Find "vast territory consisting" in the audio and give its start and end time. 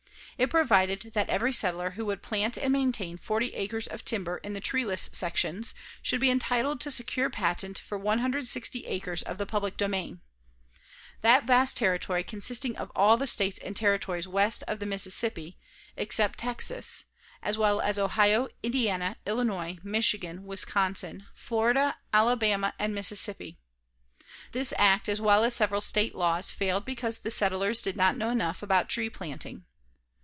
11.45-12.75